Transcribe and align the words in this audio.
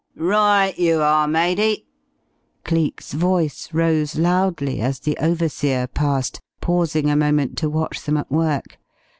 "Right 0.15 0.73
you 0.79 0.99
are, 0.99 1.27
matey." 1.27 1.85
Cleek's 2.63 3.13
voice 3.13 3.71
rose 3.71 4.15
loudly 4.15 4.79
as 4.81 4.99
the 4.99 5.15
overseer 5.17 5.85
passed, 5.85 6.39
pausing 6.59 7.11
a 7.11 7.15
moment 7.15 7.55
to 7.59 7.69
watch 7.69 8.01
them 8.01 8.17
at 8.17 8.31
work. 8.31 8.79